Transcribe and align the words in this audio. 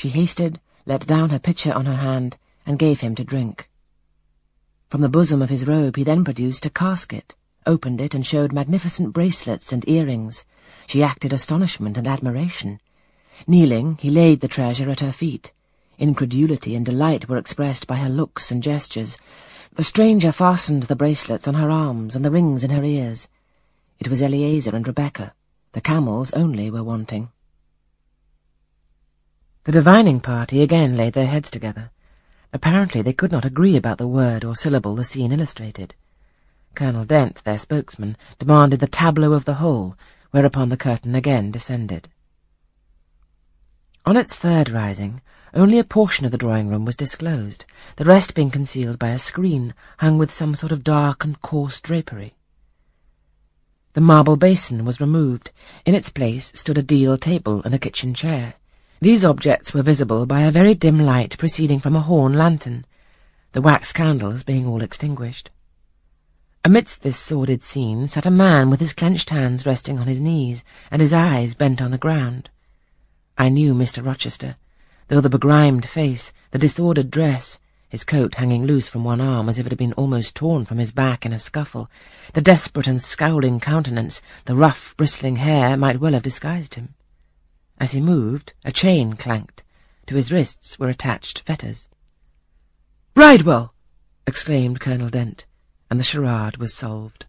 She 0.00 0.08
hasted, 0.08 0.60
let 0.86 1.06
down 1.06 1.28
her 1.28 1.38
pitcher 1.38 1.74
on 1.74 1.84
her 1.84 1.96
hand, 1.96 2.38
and 2.64 2.78
gave 2.78 3.00
him 3.00 3.14
to 3.16 3.22
drink. 3.22 3.68
From 4.88 5.02
the 5.02 5.10
bosom 5.10 5.42
of 5.42 5.50
his 5.50 5.66
robe 5.66 5.96
he 5.96 6.04
then 6.04 6.24
produced 6.24 6.64
a 6.64 6.70
casket, 6.70 7.34
opened 7.66 8.00
it 8.00 8.14
and 8.14 8.26
showed 8.26 8.50
magnificent 8.50 9.12
bracelets 9.12 9.74
and 9.74 9.86
earrings. 9.86 10.46
She 10.86 11.02
acted 11.02 11.34
astonishment 11.34 11.98
and 11.98 12.08
admiration. 12.08 12.80
Kneeling, 13.46 13.98
he 14.00 14.08
laid 14.08 14.40
the 14.40 14.48
treasure 14.48 14.88
at 14.88 15.00
her 15.00 15.12
feet. 15.12 15.52
Incredulity 15.98 16.74
and 16.74 16.86
delight 16.86 17.28
were 17.28 17.36
expressed 17.36 17.86
by 17.86 17.96
her 17.96 18.08
looks 18.08 18.50
and 18.50 18.62
gestures. 18.62 19.18
The 19.74 19.84
stranger 19.84 20.32
fastened 20.32 20.84
the 20.84 20.96
bracelets 20.96 21.46
on 21.46 21.56
her 21.56 21.70
arms 21.70 22.16
and 22.16 22.24
the 22.24 22.30
rings 22.30 22.64
in 22.64 22.70
her 22.70 22.84
ears. 22.84 23.28
It 23.98 24.08
was 24.08 24.22
Eliezer 24.22 24.74
and 24.74 24.88
Rebecca. 24.88 25.34
The 25.72 25.82
camels 25.82 26.32
only 26.32 26.70
were 26.70 26.82
wanting. 26.82 27.28
The 29.64 29.72
divining 29.72 30.20
party 30.20 30.62
again 30.62 30.96
laid 30.96 31.12
their 31.12 31.26
heads 31.26 31.50
together. 31.50 31.90
Apparently 32.52 33.02
they 33.02 33.12
could 33.12 33.30
not 33.30 33.44
agree 33.44 33.76
about 33.76 33.98
the 33.98 34.08
word 34.08 34.42
or 34.42 34.56
syllable 34.56 34.94
the 34.94 35.04
scene 35.04 35.32
illustrated. 35.32 35.94
Colonel 36.74 37.04
Dent, 37.04 37.44
their 37.44 37.58
spokesman, 37.58 38.16
demanded 38.38 38.80
the 38.80 38.88
tableau 38.88 39.32
of 39.32 39.44
the 39.44 39.54
whole, 39.54 39.96
whereupon 40.30 40.70
the 40.70 40.78
curtain 40.78 41.14
again 41.14 41.50
descended. 41.50 42.08
On 44.06 44.16
its 44.16 44.34
third 44.34 44.70
rising, 44.70 45.20
only 45.52 45.78
a 45.78 45.84
portion 45.84 46.24
of 46.24 46.32
the 46.32 46.38
drawing-room 46.38 46.86
was 46.86 46.96
disclosed, 46.96 47.66
the 47.96 48.04
rest 48.06 48.34
being 48.34 48.50
concealed 48.50 48.98
by 48.98 49.10
a 49.10 49.18
screen 49.18 49.74
hung 49.98 50.16
with 50.16 50.32
some 50.32 50.54
sort 50.54 50.72
of 50.72 50.82
dark 50.82 51.22
and 51.22 51.42
coarse 51.42 51.80
drapery. 51.80 52.34
The 53.92 54.00
marble 54.00 54.36
basin 54.36 54.86
was 54.86 55.00
removed. 55.00 55.50
In 55.84 55.94
its 55.94 56.08
place 56.08 56.50
stood 56.54 56.78
a 56.78 56.82
deal 56.82 57.18
table 57.18 57.60
and 57.64 57.74
a 57.74 57.78
kitchen 57.78 58.14
chair. 58.14 58.54
These 59.02 59.24
objects 59.24 59.72
were 59.72 59.80
visible 59.80 60.26
by 60.26 60.42
a 60.42 60.50
very 60.50 60.74
dim 60.74 61.00
light 61.00 61.38
proceeding 61.38 61.80
from 61.80 61.96
a 61.96 62.02
horn 62.02 62.34
lantern, 62.34 62.84
the 63.52 63.62
wax 63.62 63.94
candles 63.94 64.42
being 64.42 64.66
all 64.66 64.82
extinguished. 64.82 65.50
Amidst 66.66 67.00
this 67.00 67.16
sordid 67.16 67.62
scene 67.62 68.08
sat 68.08 68.26
a 68.26 68.30
man 68.30 68.68
with 68.68 68.78
his 68.78 68.92
clenched 68.92 69.30
hands 69.30 69.64
resting 69.64 69.98
on 69.98 70.06
his 70.06 70.20
knees 70.20 70.64
and 70.90 71.00
his 71.00 71.14
eyes 71.14 71.54
bent 71.54 71.80
on 71.80 71.92
the 71.92 71.96
ground. 71.96 72.50
I 73.38 73.48
knew 73.48 73.72
Mr. 73.72 74.04
Rochester, 74.04 74.56
though 75.08 75.22
the 75.22 75.30
begrimed 75.30 75.86
face, 75.86 76.30
the 76.50 76.58
disordered 76.58 77.10
dress, 77.10 77.58
his 77.88 78.04
coat 78.04 78.34
hanging 78.34 78.66
loose 78.66 78.86
from 78.86 79.02
one 79.02 79.22
arm 79.22 79.48
as 79.48 79.58
if 79.58 79.64
it 79.64 79.72
had 79.72 79.78
been 79.78 79.94
almost 79.94 80.34
torn 80.34 80.66
from 80.66 80.76
his 80.76 80.92
back 80.92 81.24
in 81.24 81.32
a 81.32 81.38
scuffle, 81.38 81.90
the 82.34 82.42
desperate 82.42 82.86
and 82.86 83.02
scowling 83.02 83.60
countenance, 83.60 84.20
the 84.44 84.54
rough, 84.54 84.94
bristling 84.98 85.36
hair 85.36 85.74
might 85.74 86.00
well 86.00 86.12
have 86.12 86.22
disguised 86.22 86.74
him. 86.74 86.94
As 87.80 87.92
he 87.92 88.00
moved, 88.02 88.52
a 88.62 88.70
chain 88.70 89.14
clanked. 89.14 89.64
To 90.06 90.14
his 90.14 90.30
wrists 90.30 90.78
were 90.78 90.90
attached 90.90 91.40
fetters. 91.40 91.88
"'Bridewell!' 93.14 93.72
exclaimed 94.26 94.80
Colonel 94.80 95.08
Dent, 95.08 95.46
and 95.88 95.98
the 95.98 96.04
charade 96.04 96.58
was 96.58 96.74
solved. 96.74 97.24